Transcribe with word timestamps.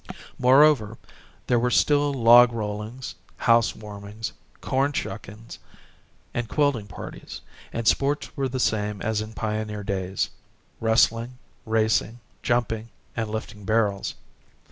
Moreover, 0.39 0.97
there 1.45 1.59
were 1.59 1.69
still 1.69 2.11
log 2.11 2.51
rollings, 2.53 3.13
house 3.37 3.75
warmings, 3.75 4.33
corn 4.59 4.93
shuckings, 4.93 5.59
and 6.33 6.49
quilting 6.49 6.87
parties, 6.87 7.41
and 7.71 7.87
sports 7.87 8.35
were 8.35 8.49
the 8.49 8.59
same 8.59 8.99
as 9.03 9.21
in 9.21 9.33
pioneer 9.33 9.83
days 9.83 10.31
wrestling, 10.79 11.37
racing, 11.67 12.19
jumping, 12.41 12.89
and 13.15 13.29
lifting 13.29 13.63
barrels. 13.63 14.15